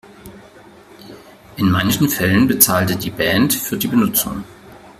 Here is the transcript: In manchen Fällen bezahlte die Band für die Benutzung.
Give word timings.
In 1.57 1.69
manchen 1.69 2.09
Fällen 2.09 2.47
bezahlte 2.47 2.95
die 2.95 3.11
Band 3.11 3.53
für 3.53 3.77
die 3.77 3.85
Benutzung. 3.85 4.43